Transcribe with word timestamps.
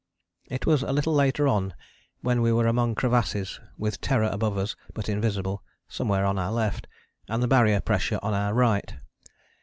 It 0.49 0.65
was 0.65 0.81
a 0.81 0.91
little 0.91 1.13
later 1.13 1.47
on 1.47 1.75
when 2.21 2.41
we 2.41 2.51
were 2.51 2.65
among 2.65 2.95
crevasses, 2.95 3.59
with 3.77 4.01
Terror 4.01 4.29
above 4.33 4.57
us, 4.57 4.75
but 4.95 5.07
invisible, 5.07 5.63
somewhere 5.87 6.25
on 6.25 6.39
our 6.39 6.51
left, 6.51 6.87
and 7.29 7.43
the 7.43 7.47
Barrier 7.47 7.81
pressure 7.81 8.17
on 8.23 8.33
our 8.33 8.51
right. 8.55 8.95